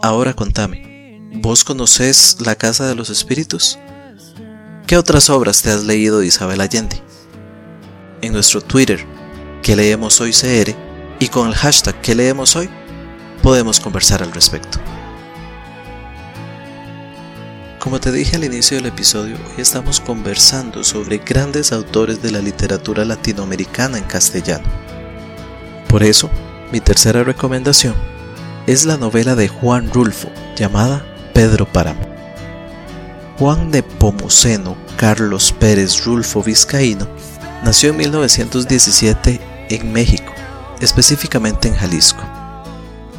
Ahora 0.00 0.32
contame, 0.32 1.28
¿Vos 1.32 1.64
conocés 1.64 2.36
La 2.38 2.54
Casa 2.54 2.86
de 2.86 2.94
los 2.94 3.10
Espíritus? 3.10 3.80
¿Qué 4.86 4.96
otras 4.96 5.28
obras 5.28 5.60
te 5.60 5.70
has 5.70 5.82
leído 5.82 6.20
de 6.20 6.26
Isabel 6.26 6.60
Allende? 6.60 7.02
En 8.22 8.32
nuestro 8.32 8.60
Twitter, 8.60 9.04
que 9.60 9.74
leemos 9.74 10.20
hoy 10.20 10.30
CR, 10.30 10.72
y 11.18 11.26
con 11.26 11.48
el 11.48 11.54
hashtag 11.54 12.00
que 12.00 12.14
leemos 12.14 12.54
hoy, 12.54 12.70
podemos 13.42 13.80
conversar 13.80 14.22
al 14.22 14.30
respecto. 14.30 14.78
Como 17.80 17.98
te 17.98 18.12
dije 18.12 18.36
al 18.36 18.44
inicio 18.44 18.76
del 18.76 18.86
episodio, 18.86 19.34
hoy 19.34 19.62
estamos 19.62 19.98
conversando 19.98 20.84
sobre 20.84 21.18
grandes 21.18 21.72
autores 21.72 22.22
de 22.22 22.30
la 22.30 22.40
literatura 22.40 23.04
latinoamericana 23.04 23.98
en 23.98 24.04
castellano. 24.04 24.68
Por 25.88 26.04
eso, 26.04 26.30
mi 26.70 26.78
tercera 26.80 27.24
recomendación 27.24 28.17
es 28.68 28.84
la 28.84 28.98
novela 28.98 29.34
de 29.34 29.48
Juan 29.48 29.90
Rulfo 29.90 30.28
llamada 30.54 31.02
Pedro 31.32 31.64
Páramo. 31.64 32.02
Juan 33.38 33.70
de 33.70 33.82
Pomuceno 33.82 34.76
Carlos 34.98 35.54
Pérez 35.58 36.04
Rulfo 36.04 36.42
Vizcaíno 36.42 37.08
nació 37.64 37.90
en 37.90 37.96
1917 37.96 39.40
en 39.70 39.90
México, 39.90 40.34
específicamente 40.82 41.68
en 41.68 41.76
Jalisco, 41.76 42.22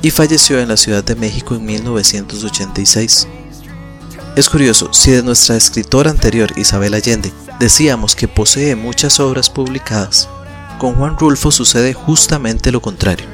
y 0.03 0.11
falleció 0.11 0.59
en 0.59 0.67
la 0.67 0.77
Ciudad 0.77 1.03
de 1.03 1.15
México 1.15 1.55
en 1.55 1.65
1986. 1.65 3.27
Es 4.35 4.49
curioso, 4.51 4.93
si 4.93 5.09
de 5.09 5.23
nuestra 5.23 5.55
escritora 5.55 6.11
anterior 6.11 6.51
Isabel 6.57 6.93
Allende 6.93 7.33
decíamos 7.59 8.15
que 8.15 8.27
posee 8.27 8.75
muchas 8.75 9.19
obras 9.19 9.49
publicadas, 9.49 10.29
con 10.77 10.93
Juan 10.93 11.17
Rulfo 11.17 11.49
sucede 11.49 11.95
justamente 11.95 12.71
lo 12.71 12.83
contrario. 12.83 13.25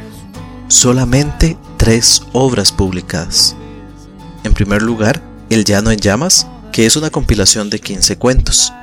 solamente 0.69 1.57
tres 1.85 2.23
obras 2.33 2.71
publicadas. 2.71 3.55
En 4.43 4.55
primer 4.55 4.81
lugar, 4.81 5.21
El 5.51 5.63
Llano 5.63 5.91
en 5.91 5.99
Llamas, 5.99 6.47
que 6.71 6.87
es 6.87 6.95
una 6.95 7.11
compilación 7.11 7.69
de 7.69 7.79
15 7.79 8.17
cuentos. 8.17 8.73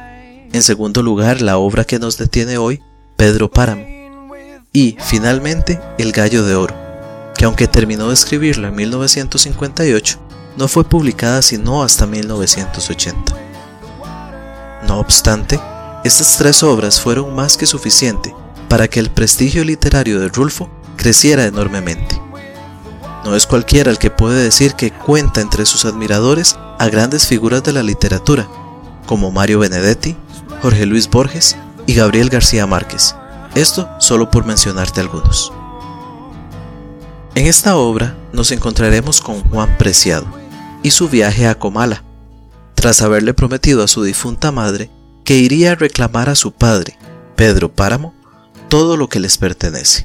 En 0.52 0.62
segundo 0.62 1.02
lugar, 1.02 1.42
la 1.42 1.58
obra 1.58 1.84
que 1.84 1.98
nos 1.98 2.16
detiene 2.16 2.58
hoy, 2.58 2.80
Pedro 3.16 3.50
Páramo. 3.50 3.84
Y, 4.72 4.96
finalmente, 5.00 5.80
El 5.98 6.12
Gallo 6.12 6.44
de 6.44 6.54
Oro, 6.54 6.76
que 7.36 7.44
aunque 7.44 7.66
terminó 7.66 8.06
de 8.06 8.14
escribirla 8.14 8.68
en 8.68 8.76
1958, 8.76 10.20
no 10.56 10.68
fue 10.68 10.84
publicada 10.84 11.42
sino 11.42 11.82
hasta 11.82 12.06
1980. 12.06 13.34
No 14.86 15.00
obstante, 15.00 15.58
estas 16.04 16.38
tres 16.38 16.62
obras 16.62 17.00
fueron 17.00 17.34
más 17.34 17.56
que 17.56 17.66
suficiente 17.66 18.32
para 18.68 18.86
que 18.86 19.00
el 19.00 19.10
prestigio 19.10 19.64
literario 19.64 20.20
de 20.20 20.28
Rulfo 20.28 20.70
creciera 20.96 21.46
enormemente. 21.46 22.21
No 23.24 23.36
es 23.36 23.46
cualquiera 23.46 23.90
el 23.90 23.98
que 23.98 24.10
puede 24.10 24.42
decir 24.42 24.74
que 24.74 24.90
cuenta 24.90 25.40
entre 25.40 25.64
sus 25.64 25.84
admiradores 25.84 26.56
a 26.78 26.88
grandes 26.88 27.26
figuras 27.26 27.62
de 27.62 27.72
la 27.72 27.82
literatura, 27.82 28.48
como 29.06 29.30
Mario 29.30 29.60
Benedetti, 29.60 30.16
Jorge 30.60 30.86
Luis 30.86 31.08
Borges 31.08 31.56
y 31.86 31.94
Gabriel 31.94 32.30
García 32.30 32.66
Márquez, 32.66 33.14
esto 33.54 33.88
solo 33.98 34.30
por 34.30 34.44
mencionarte 34.44 35.00
algunos. 35.00 35.52
En 37.34 37.46
esta 37.46 37.76
obra 37.76 38.16
nos 38.32 38.50
encontraremos 38.50 39.20
con 39.20 39.42
Juan 39.44 39.76
Preciado 39.78 40.26
y 40.82 40.90
su 40.90 41.08
viaje 41.08 41.46
a 41.46 41.54
Comala, 41.54 42.02
tras 42.74 43.02
haberle 43.02 43.34
prometido 43.34 43.82
a 43.84 43.88
su 43.88 44.02
difunta 44.02 44.50
madre 44.50 44.90
que 45.24 45.36
iría 45.36 45.72
a 45.72 45.76
reclamar 45.76 46.28
a 46.28 46.34
su 46.34 46.52
padre, 46.52 46.98
Pedro 47.36 47.72
Páramo, 47.72 48.14
todo 48.68 48.96
lo 48.96 49.08
que 49.08 49.20
les 49.20 49.38
pertenece. 49.38 50.04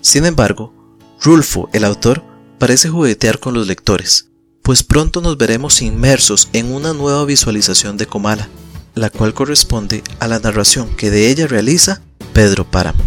Sin 0.00 0.26
embargo, 0.26 0.72
Rulfo, 1.20 1.68
el 1.72 1.84
autor, 1.84 2.22
parece 2.58 2.88
juguetear 2.88 3.40
con 3.40 3.52
los 3.52 3.66
lectores, 3.66 4.28
pues 4.62 4.84
pronto 4.84 5.20
nos 5.20 5.36
veremos 5.36 5.82
inmersos 5.82 6.48
en 6.52 6.72
una 6.72 6.92
nueva 6.92 7.24
visualización 7.24 7.96
de 7.96 8.06
Comala, 8.06 8.48
la 8.94 9.10
cual 9.10 9.34
corresponde 9.34 10.04
a 10.20 10.28
la 10.28 10.38
narración 10.38 10.94
que 10.96 11.10
de 11.10 11.28
ella 11.28 11.48
realiza 11.48 12.02
Pedro 12.32 12.64
Páramo. 12.70 13.02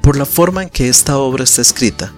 Por 0.00 0.16
la 0.16 0.24
forma 0.24 0.62
en 0.62 0.70
que 0.70 0.88
esta 0.88 1.18
obra 1.18 1.44
está 1.44 1.60
escrita, 1.60 2.14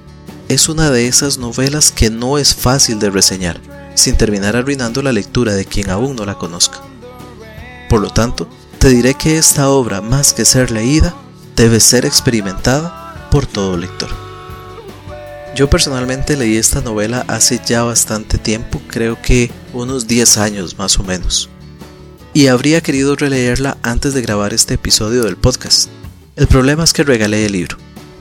es 0.49 0.69
una 0.69 0.93
de 0.93 1.09
esas 1.09 1.39
novelas 1.39 1.91
que 1.91 2.11
no 2.11 2.39
es 2.39 2.55
fácil 2.55 3.01
de 3.01 3.11
reseñar, 3.11 3.61
sin 3.95 4.17
terminar 4.17 4.55
arruinando 4.55 5.03
la 5.03 5.13
lectura 5.13 5.55
de 5.55 5.65
quien 5.65 5.91
aún 5.91 6.15
no 6.15 6.25
la 6.25 6.39
conozca. 6.39 6.81
Por 7.91 8.01
lo 8.01 8.11
tanto, 8.11 8.49
te 8.79 8.91
diré 8.91 9.15
que 9.15 9.39
esta 9.39 9.71
obra, 9.71 10.01
más 10.01 10.33
que 10.33 10.45
ser 10.45 10.71
leída, 10.71 11.17
debe 11.57 11.81
ser 11.81 12.07
experimentada 12.07 13.29
por 13.31 13.47
todo 13.47 13.77
lector. 13.77 14.22
Yo 15.55 15.69
personalmente 15.69 16.35
leí 16.35 16.57
esta 16.57 16.81
novela 16.81 17.27
hace 17.29 17.61
ya 17.65 17.83
bastante 17.83 18.39
tiempo, 18.39 18.81
creo 18.89 19.21
que 19.21 19.51
unos 19.75 20.07
10 20.07 20.39
años 20.39 20.79
más 20.79 20.99
o 20.99 21.03
menos. 21.03 21.51
Y 22.33 22.47
habría 22.47 22.81
querido 22.81 23.17
releerla 23.17 23.77
antes 23.83 24.15
de 24.15 24.23
grabar 24.23 24.55
este 24.55 24.75
episodio 24.75 25.25
del 25.25 25.37
podcast. 25.37 25.91
El 26.37 26.47
problema 26.47 26.85
es 26.85 26.95
que 26.95 27.03
regalé 27.03 27.45
el 27.45 27.53
libro, 27.53 27.77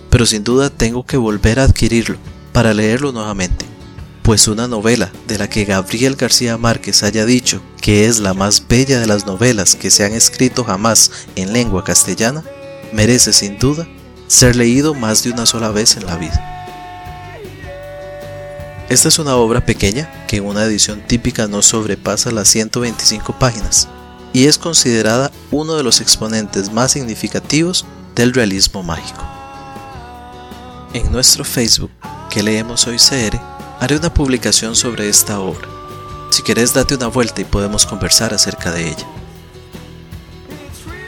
pero 0.09 0.25
sin 0.25 0.43
duda 0.43 0.69
tengo 0.69 1.05
que 1.05 1.15
volver 1.15 1.61
a 1.61 1.63
adquirirlo 1.63 2.17
para 2.51 2.73
leerlo 2.73 3.13
nuevamente, 3.13 3.65
pues 4.23 4.49
una 4.49 4.67
novela 4.67 5.09
de 5.29 5.37
la 5.37 5.49
que 5.49 5.63
Gabriel 5.63 6.17
García 6.17 6.57
Márquez 6.57 7.01
haya 7.01 7.25
dicho 7.25 7.61
que 7.79 8.07
es 8.07 8.19
la 8.19 8.33
más 8.33 8.67
bella 8.67 8.99
de 8.99 9.07
las 9.07 9.25
novelas 9.25 9.77
que 9.77 9.89
se 9.89 10.03
han 10.03 10.11
escrito 10.11 10.65
jamás 10.65 11.11
en 11.37 11.53
lengua 11.53 11.85
castellana, 11.85 12.43
merece 12.91 13.31
sin 13.31 13.57
duda 13.57 13.87
ser 14.27 14.57
leído 14.57 14.93
más 14.93 15.23
de 15.23 15.31
una 15.31 15.45
sola 15.45 15.69
vez 15.69 15.95
en 15.95 16.05
la 16.05 16.17
vida. 16.17 16.50
Esta 18.91 19.07
es 19.07 19.19
una 19.19 19.37
obra 19.37 19.65
pequeña 19.65 20.11
que 20.27 20.35
en 20.35 20.45
una 20.45 20.65
edición 20.65 21.01
típica 21.07 21.47
no 21.47 21.61
sobrepasa 21.61 22.29
las 22.29 22.49
125 22.49 23.39
páginas 23.39 23.87
y 24.33 24.47
es 24.47 24.57
considerada 24.57 25.31
uno 25.49 25.75
de 25.75 25.83
los 25.83 26.01
exponentes 26.01 26.73
más 26.73 26.91
significativos 26.91 27.85
del 28.15 28.33
realismo 28.33 28.83
mágico. 28.83 29.23
En 30.93 31.09
nuestro 31.09 31.45
Facebook, 31.45 31.89
que 32.29 32.43
leemos 32.43 32.85
hoy 32.85 32.97
CR, 32.97 33.39
haré 33.79 33.95
una 33.95 34.13
publicación 34.13 34.75
sobre 34.75 35.07
esta 35.07 35.39
obra. 35.39 35.69
Si 36.29 36.43
querés 36.43 36.73
date 36.73 36.95
una 36.95 37.07
vuelta 37.07 37.39
y 37.39 37.45
podemos 37.45 37.85
conversar 37.85 38.33
acerca 38.33 38.73
de 38.73 38.89
ella. 38.89 39.07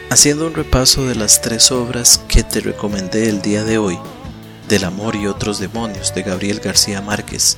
Haciendo 0.09 0.47
un 0.47 0.53
repaso 0.53 1.05
de 1.05 1.15
las 1.15 1.41
tres 1.41 1.69
obras 1.69 2.21
que 2.29 2.43
te 2.43 2.61
recomendé 2.61 3.27
el 3.27 3.41
día 3.41 3.65
de 3.65 3.77
hoy, 3.77 3.99
Del 4.69 4.85
amor 4.85 5.17
y 5.17 5.27
otros 5.27 5.59
demonios 5.59 6.15
de 6.15 6.23
Gabriel 6.23 6.61
García 6.61 7.01
Márquez, 7.01 7.57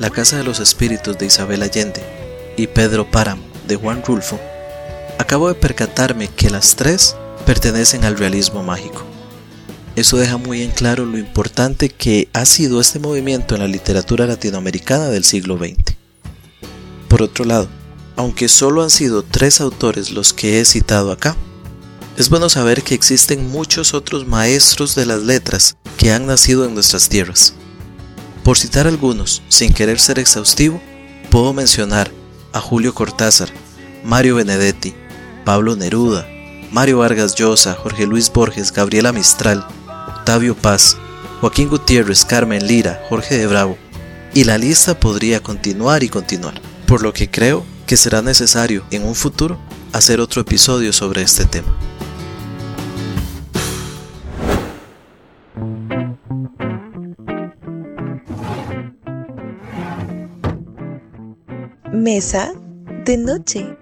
La 0.00 0.10
Casa 0.10 0.36
de 0.36 0.42
los 0.42 0.58
Espíritus 0.58 1.16
de 1.18 1.26
Isabel 1.26 1.62
Allende 1.62 2.02
y 2.56 2.66
Pedro 2.66 3.08
Páramo 3.08 3.44
de 3.68 3.76
Juan 3.76 4.02
Rulfo, 4.04 4.40
acabo 5.18 5.46
de 5.46 5.54
percatarme 5.54 6.26
que 6.28 6.50
las 6.50 6.74
tres 6.74 7.14
pertenecen 7.46 8.04
al 8.04 8.18
realismo 8.18 8.64
mágico. 8.64 9.04
Eso 9.94 10.16
deja 10.16 10.36
muy 10.36 10.62
en 10.62 10.72
claro 10.72 11.06
lo 11.06 11.16
importante 11.16 11.90
que 11.90 12.28
ha 12.32 12.44
sido 12.44 12.80
este 12.80 12.98
movimiento 12.98 13.54
en 13.54 13.60
la 13.60 13.68
literatura 13.68 14.26
latinoamericana 14.26 15.06
del 15.10 15.22
siglo 15.22 15.58
XX. 15.58 15.94
Por 17.08 17.22
otro 17.22 17.44
lado, 17.44 17.68
aunque 18.16 18.48
solo 18.48 18.82
han 18.82 18.90
sido 18.90 19.22
tres 19.22 19.60
autores 19.60 20.10
los 20.10 20.32
que 20.32 20.60
he 20.60 20.64
citado 20.64 21.12
acá, 21.12 21.36
es 22.16 22.30
bueno 22.30 22.48
saber 22.48 22.82
que 22.82 22.96
existen 22.96 23.48
muchos 23.48 23.94
otros 23.94 24.26
maestros 24.26 24.96
de 24.96 25.06
las 25.06 25.22
letras 25.22 25.76
que 25.96 26.12
han 26.12 26.26
nacido 26.26 26.64
en 26.64 26.74
nuestras 26.74 27.08
tierras. 27.08 27.54
Por 28.44 28.58
citar 28.58 28.86
algunos, 28.86 29.42
sin 29.48 29.72
querer 29.72 29.98
ser 29.98 30.18
exhaustivo, 30.18 30.78
puedo 31.30 31.54
mencionar 31.54 32.10
a 32.52 32.60
Julio 32.60 32.94
Cortázar, 32.94 33.48
Mario 34.04 34.34
Benedetti, 34.34 34.94
Pablo 35.46 35.76
Neruda, 35.76 36.28
Mario 36.70 36.98
Vargas 36.98 37.34
Llosa, 37.36 37.74
Jorge 37.74 38.06
Luis 38.06 38.30
Borges, 38.30 38.70
Gabriela 38.70 39.12
Mistral, 39.12 39.66
Octavio 40.08 40.54
Paz, 40.54 40.98
Joaquín 41.40 41.70
Gutiérrez, 41.70 42.26
Carmen 42.26 42.66
Lira, 42.66 43.02
Jorge 43.08 43.38
de 43.38 43.46
Bravo, 43.46 43.78
y 44.34 44.44
la 44.44 44.58
lista 44.58 45.00
podría 45.00 45.42
continuar 45.42 46.02
y 46.02 46.10
continuar, 46.10 46.60
por 46.86 47.02
lo 47.02 47.14
que 47.14 47.30
creo 47.30 47.64
que 47.86 47.96
será 47.96 48.20
necesario 48.20 48.84
en 48.90 49.04
un 49.04 49.14
futuro 49.14 49.58
hacer 49.94 50.20
otro 50.20 50.42
episodio 50.42 50.92
sobre 50.92 51.22
este 51.22 51.46
tema. 51.46 51.74
Mesa 62.04 62.52
de 63.06 63.16
noche. 63.16 63.78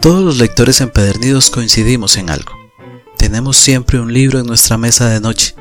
Todos 0.00 0.24
los 0.24 0.38
lectores 0.38 0.80
empedernidos 0.80 1.48
coincidimos 1.50 2.16
en 2.16 2.28
algo. 2.28 2.52
Tenemos 3.18 3.56
siempre 3.56 4.00
un 4.00 4.12
libro 4.12 4.40
en 4.40 4.46
nuestra 4.46 4.76
mesa 4.78 5.08
de 5.08 5.20
noche. 5.20 5.54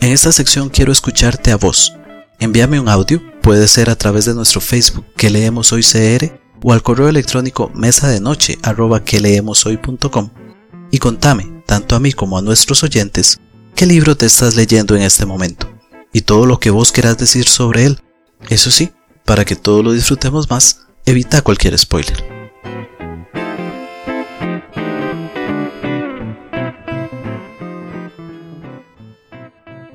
En 0.00 0.12
esta 0.12 0.32
sección 0.32 0.70
quiero 0.70 0.92
escucharte 0.92 1.52
a 1.52 1.56
vos. 1.56 1.92
Envíame 2.38 2.80
un 2.80 2.88
audio, 2.88 3.20
puede 3.42 3.68
ser 3.68 3.90
a 3.90 3.96
través 3.96 4.24
de 4.24 4.32
nuestro 4.32 4.62
Facebook 4.62 5.04
que 5.14 5.28
leemos 5.28 5.74
hoy 5.74 5.82
CR 5.82 6.45
o 6.68 6.72
al 6.72 6.82
correo 6.82 7.08
electrónico 7.08 7.70
mesa 7.76 8.08
de 8.08 8.18
noche 8.18 8.58
arroba 8.60 9.04
que 9.04 9.20
leemos 9.20 9.64
hoy.com 9.66 10.30
y 10.90 10.98
contame, 10.98 11.62
tanto 11.64 11.94
a 11.94 12.00
mí 12.00 12.10
como 12.12 12.38
a 12.38 12.42
nuestros 12.42 12.82
oyentes, 12.82 13.38
qué 13.76 13.86
libro 13.86 14.16
te 14.16 14.26
estás 14.26 14.56
leyendo 14.56 14.96
en 14.96 15.02
este 15.02 15.26
momento 15.26 15.68
y 16.12 16.22
todo 16.22 16.44
lo 16.44 16.58
que 16.58 16.70
vos 16.70 16.90
querás 16.90 17.18
decir 17.18 17.44
sobre 17.44 17.84
él. 17.84 18.00
Eso 18.48 18.72
sí, 18.72 18.90
para 19.24 19.44
que 19.44 19.54
todos 19.54 19.84
lo 19.84 19.92
disfrutemos 19.92 20.50
más, 20.50 20.88
evita 21.04 21.40
cualquier 21.40 21.78
spoiler. 21.78 22.16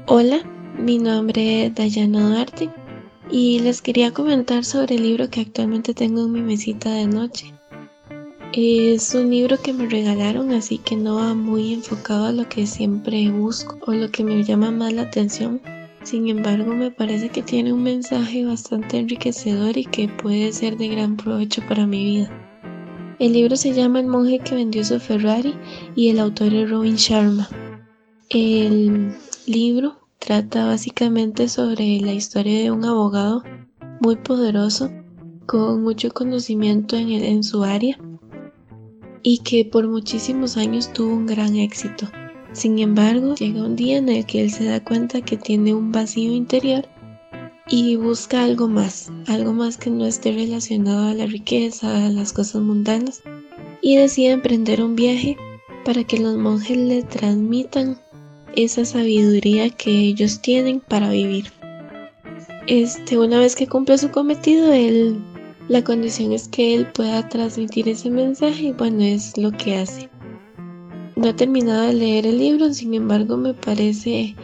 Hola, 0.06 0.42
mi 0.80 1.00
nombre 1.00 1.66
es 1.66 1.76
Dayana 1.76 2.30
Duarte 2.30 2.70
y 3.32 3.60
les 3.60 3.82
quería 3.82 4.12
comentar 4.12 4.66
sobre 4.66 4.96
el 4.96 5.04
libro 5.04 5.30
que 5.30 5.42
actualmente 5.42 5.94
tengo 5.94 6.26
en 6.26 6.34
mi 6.34 6.42
mesita 6.42 6.92
de 6.94 7.08
noche. 7.08 7.54
Es 8.54 9.16
un 9.16 9.30
libro 9.30 9.58
que 9.62 9.72
me 9.72 9.88
regalaron, 9.88 10.52
así 10.52 10.78
que 10.78 10.98
no 10.98 11.16
va 11.16 11.34
muy 11.34 11.74
enfocado 11.74 12.26
a 12.26 12.32
lo 12.34 12.50
que 12.50 12.68
siempre 12.68 13.30
busco 13.30 13.78
o 13.88 13.94
lo 13.94 14.12
que 14.12 14.26
me 14.26 14.44
llama 14.44 14.72
más 14.72 14.92
la 14.92 15.04
atención. 15.04 15.62
Sin 16.04 16.28
embargo, 16.28 16.74
me 16.76 16.92
parece 16.92 17.30
que 17.30 17.44
tiene 17.44 17.72
un 17.72 17.84
mensaje 17.84 18.44
bastante 18.44 18.98
enriquecedor 18.98 19.78
y 19.78 19.86
que 19.86 20.10
puede 20.10 20.52
ser 20.52 20.76
de 20.76 20.90
gran 20.90 21.16
provecho 21.16 21.62
para 21.70 21.88
mi 21.88 22.04
vida. 22.04 22.30
El 23.20 23.34
libro 23.34 23.56
se 23.56 23.72
llama 23.72 24.02
El 24.02 24.08
monje 24.08 24.40
que 24.40 24.56
vendió 24.56 24.84
su 24.84 25.00
Ferrari 25.00 25.56
y 25.96 26.10
el 26.10 26.20
autor 26.20 26.54
es 26.54 26.70
Robin 26.70 26.96
Sharma. 26.96 27.48
El 28.30 29.14
libro 29.46 30.01
trata 30.22 30.68
básicamente 30.68 31.50
sobre 31.50 32.00
la 32.00 32.14
historia 32.14 32.62
de 32.62 32.72
un 32.72 32.86
abogado 32.86 33.44
muy 34.00 34.18
poderoso 34.18 34.92
con 35.48 35.82
mucho 35.82 36.12
conocimiento 36.12 36.96
en, 36.96 37.44
su 37.44 37.64
área 37.64 37.98
y 39.24 39.40
que 39.40 39.66
por 39.66 39.88
muchísimos 39.88 40.58
años 40.58 40.94
tuvo 40.94 41.12
un 41.12 41.26
gran 41.26 41.56
éxito. 41.56 42.08
Sin 42.54 42.78
embargo, 42.78 43.34
llega 43.34 43.64
un 43.64 43.76
día 43.76 43.98
en 43.98 44.10
el 44.10 44.26
que 44.28 44.42
él 44.44 44.52
se 44.52 44.66
da 44.66 44.84
cuenta 44.84 45.22
que 45.22 45.38
tiene 45.38 45.74
un 45.74 45.92
vacío 45.92 46.32
interior 46.32 46.88
y 47.68 47.96
busca 47.96 48.44
algo 48.44 48.68
más, 48.68 49.12
algo 49.26 49.54
más 49.54 49.78
que 49.78 49.90
no 49.90 50.06
esté 50.06 50.34
relacionado 50.34 51.08
a 51.08 51.16
la 51.16 51.26
riqueza, 51.26 52.06
a 52.06 52.10
las 52.10 52.32
cosas 52.32 52.62
mundanas, 52.62 53.24
y 53.82 53.96
decide 53.96 54.32
emprender 54.32 54.84
un 54.84 54.96
viaje 54.96 55.36
para 55.84 56.04
que 56.04 56.20
los 56.20 56.38
monjes 56.38 56.78
le 56.78 57.02
transmitan 57.02 57.98
esa 58.56 58.86
sabiduría 58.86 59.70
que 59.70 59.92
ellos 59.92 60.42
tienen 60.42 60.80
para 60.80 61.10
vivir. 61.10 61.52
Este, 62.68 63.18
una 63.18 63.40
vez 63.40 63.56
que 63.56 63.68
cumple 63.68 63.98
su 63.98 64.12
cometido, 64.12 64.72
él, 64.72 65.20
la 65.68 65.84
condición 65.84 66.32
es 66.32 66.48
que 66.48 66.76
él 66.76 66.88
pueda 66.88 67.28
transmitir 67.28 67.90
ese 67.90 68.10
mensaje 68.10 68.64
y 68.64 68.72
bueno, 68.72 69.04
es 69.04 69.38
lo 69.38 69.52
que 69.52 69.78
hace. 69.78 70.10
No 71.16 71.28
he 71.28 71.34
terminado 71.34 71.88
de 71.88 71.94
leer 71.94 72.26
el 72.26 72.38
libro, 72.38 72.74
sin 72.74 72.94
embargo 72.94 73.38
me 73.38 73.54
parece 73.54 74.36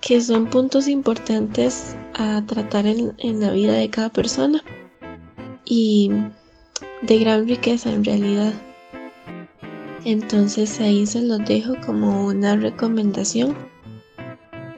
que 0.00 0.20
son 0.20 0.50
puntos 0.50 0.88
importantes 0.88 1.96
a 2.14 2.44
tratar 2.46 2.86
en, 2.86 3.12
en 3.18 3.40
la 3.40 3.52
vida 3.52 3.74
de 3.74 3.88
cada 3.88 4.10
persona 4.10 4.62
y 5.64 6.10
de 7.02 7.18
gran 7.18 7.46
riqueza 7.46 7.92
en 7.92 8.04
realidad. 8.04 8.52
Entonces 10.04 10.80
ahí 10.80 11.06
se 11.06 11.22
los 11.22 11.38
dejo 11.44 11.74
como 11.84 12.26
una 12.26 12.56
recomendación. 12.56 13.54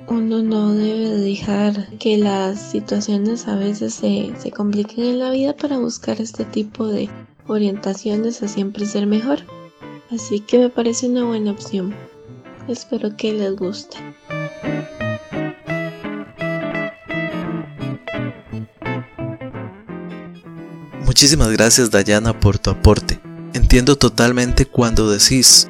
Uno 0.06 0.42
no 0.42 0.74
debe 0.74 1.10
dejar 1.10 1.88
que 1.98 2.18
las 2.18 2.60
situaciones 2.60 3.48
a 3.48 3.56
veces 3.56 3.94
se, 3.94 4.32
se 4.38 4.50
compliquen 4.50 5.04
en 5.04 5.18
la 5.20 5.30
vida 5.30 5.56
para 5.56 5.78
buscar 5.78 6.20
este 6.20 6.44
tipo 6.44 6.86
de 6.86 7.08
orientaciones 7.46 8.42
a 8.42 8.48
siempre 8.48 8.84
ser 8.84 9.06
mejor. 9.06 9.38
Así 10.10 10.40
que 10.40 10.58
me 10.58 10.68
parece 10.68 11.08
una 11.08 11.24
buena 11.24 11.52
opción. 11.52 11.94
Espero 12.68 13.16
que 13.16 13.32
les 13.32 13.56
guste. 13.56 13.96
Muchísimas 21.04 21.50
gracias 21.50 21.90
Dayana 21.90 22.38
por 22.38 22.58
tu 22.58 22.70
aporte. 22.70 23.23
Entiendo 23.54 23.96
totalmente 23.96 24.66
cuando 24.66 25.08
decís 25.08 25.68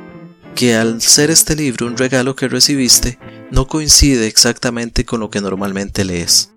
que 0.55 0.75
al 0.75 1.03
ser 1.03 1.31
este 1.31 1.55
libro 1.55 1.87
un 1.87 1.99
regalo 1.99 2.35
que 2.35 2.49
recibiste, 2.49 3.19
no 3.51 3.67
coincide 3.67 4.27
exactamente 4.27 5.05
con 5.05 5.21
lo 5.21 5.29
que 5.29 5.43
normalmente 5.43 6.03
lees. 6.03 6.51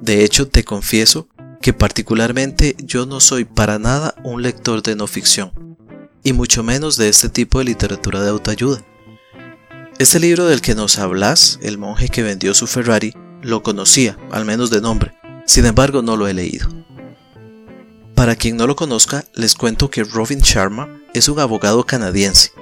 De 0.00 0.24
hecho, 0.24 0.48
te 0.48 0.64
confieso 0.64 1.28
que 1.62 1.72
particularmente 1.72 2.74
yo 2.82 3.06
no 3.06 3.20
soy 3.20 3.44
para 3.44 3.78
nada 3.78 4.16
un 4.24 4.42
lector 4.42 4.82
de 4.82 4.96
no 4.96 5.06
ficción, 5.06 5.76
y 6.24 6.32
mucho 6.32 6.64
menos 6.64 6.96
de 6.96 7.08
este 7.08 7.28
tipo 7.28 7.60
de 7.60 7.66
literatura 7.66 8.20
de 8.20 8.30
autoayuda. 8.30 8.84
Este 10.00 10.18
libro 10.18 10.46
del 10.46 10.62
que 10.62 10.74
nos 10.74 10.98
hablas, 10.98 11.60
El 11.62 11.78
monje 11.78 12.08
que 12.08 12.24
vendió 12.24 12.54
su 12.54 12.66
Ferrari, 12.66 13.14
lo 13.40 13.62
conocía, 13.62 14.18
al 14.32 14.44
menos 14.44 14.70
de 14.70 14.80
nombre, 14.80 15.14
sin 15.46 15.66
embargo 15.66 16.02
no 16.02 16.16
lo 16.16 16.26
he 16.26 16.34
leído. 16.34 16.68
Para 18.20 18.36
quien 18.36 18.58
no 18.58 18.66
lo 18.66 18.76
conozca, 18.76 19.24
les 19.32 19.54
cuento 19.54 19.88
que 19.88 20.04
Robin 20.04 20.40
Sharma 20.40 21.00
es 21.14 21.30
un 21.30 21.40
abogado 21.40 21.86
canadiense. 21.86 22.52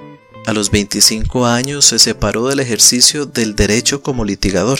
A 0.45 0.53
los 0.53 0.71
25 0.71 1.45
años 1.45 1.83
se 1.83 1.99
separó 1.99 2.47
del 2.47 2.61
ejercicio 2.61 3.25
del 3.25 3.57
derecho 3.57 4.01
como 4.01 4.23
litigador 4.23 4.79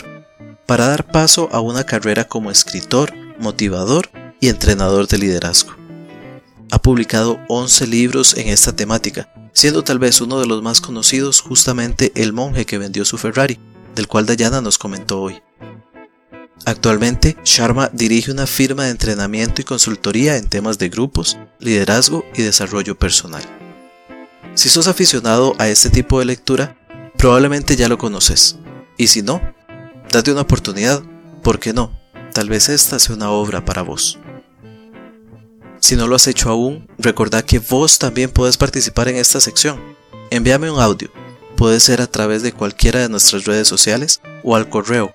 para 0.64 0.86
dar 0.86 1.06
paso 1.06 1.50
a 1.52 1.60
una 1.60 1.84
carrera 1.84 2.26
como 2.26 2.50
escritor, 2.50 3.12
motivador 3.38 4.08
y 4.40 4.48
entrenador 4.48 5.06
de 5.06 5.18
liderazgo. 5.18 5.76
Ha 6.70 6.80
publicado 6.80 7.38
11 7.50 7.86
libros 7.86 8.34
en 8.38 8.48
esta 8.48 8.74
temática, 8.74 9.30
siendo 9.52 9.84
tal 9.84 9.98
vez 9.98 10.22
uno 10.22 10.40
de 10.40 10.46
los 10.46 10.62
más 10.62 10.80
conocidos 10.80 11.42
justamente 11.42 12.10
El 12.14 12.32
monje 12.32 12.64
que 12.64 12.78
vendió 12.78 13.04
su 13.04 13.18
Ferrari, 13.18 13.60
del 13.94 14.08
cual 14.08 14.24
Dayana 14.24 14.62
nos 14.62 14.78
comentó 14.78 15.20
hoy. 15.20 15.42
Actualmente, 16.66 17.36
Sharma 17.44 17.90
dirige 17.92 18.30
una 18.30 18.46
firma 18.46 18.84
de 18.84 18.90
entrenamiento 18.90 19.60
y 19.60 19.64
consultoría 19.64 20.36
en 20.36 20.48
temas 20.48 20.78
de 20.78 20.88
grupos, 20.88 21.38
liderazgo 21.58 22.24
y 22.34 22.42
desarrollo 22.42 22.98
personal. 22.98 23.42
Si 24.54 24.68
sos 24.68 24.86
aficionado 24.86 25.54
a 25.58 25.68
este 25.68 25.90
tipo 25.90 26.18
de 26.18 26.26
lectura, 26.26 26.76
probablemente 27.16 27.76
ya 27.76 27.88
lo 27.88 27.98
conoces. 27.98 28.56
Y 28.98 29.06
si 29.06 29.22
no, 29.22 29.40
date 30.12 30.32
una 30.32 30.42
oportunidad, 30.42 31.02
¿por 31.42 31.58
qué 31.58 31.72
no? 31.72 31.98
Tal 32.34 32.48
vez 32.48 32.68
esta 32.68 32.98
sea 32.98 33.16
una 33.16 33.30
obra 33.30 33.64
para 33.64 33.82
vos. 33.82 34.18
Si 35.80 35.96
no 35.96 36.06
lo 36.06 36.14
has 36.14 36.26
hecho 36.26 36.50
aún, 36.50 36.86
recordad 36.98 37.42
que 37.42 37.58
vos 37.58 37.98
también 37.98 38.30
podés 38.30 38.58
participar 38.58 39.08
en 39.08 39.16
esta 39.16 39.40
sección. 39.40 39.80
Envíame 40.30 40.70
un 40.70 40.78
audio, 40.78 41.10
puede 41.56 41.80
ser 41.80 42.02
a 42.02 42.06
través 42.06 42.42
de 42.42 42.52
cualquiera 42.52 43.00
de 43.00 43.08
nuestras 43.08 43.44
redes 43.46 43.66
sociales 43.66 44.20
o 44.44 44.56
al 44.56 44.68
correo 44.68 45.14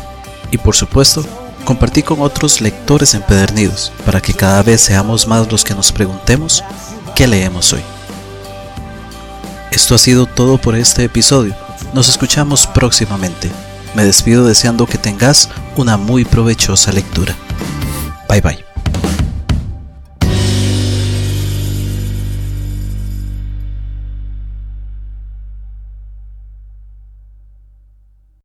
y 0.52 0.58
por 0.58 0.76
supuesto, 0.76 1.26
compartí 1.66 2.04
con 2.04 2.22
otros 2.22 2.62
lectores 2.62 3.14
empedernidos 3.14 3.92
para 4.06 4.22
que 4.22 4.34
cada 4.34 4.64
vez 4.64 4.82
seamos 4.82 5.28
más 5.28 5.52
los 5.52 5.64
que 5.64 5.76
nos 5.76 5.92
preguntemos 5.92 6.64
qué 7.16 7.28
leemos 7.28 7.74
hoy. 7.74 7.82
Esto 9.72 9.96
ha 9.96 9.98
sido 9.98 10.26
todo 10.26 10.58
por 10.58 10.76
este 10.76 11.06
episodio. 11.06 11.56
Nos 11.94 12.10
escuchamos 12.10 12.68
próximamente. 12.68 13.50
Me 13.96 14.06
despido 14.06 14.46
deseando 14.46 14.86
que 14.86 14.98
tengas 14.98 15.50
una 15.76 15.98
muy 15.98 16.26
provechosa 16.26 16.92
lectura. 16.92 17.36
Bye 18.28 18.42
bye. 18.42 18.71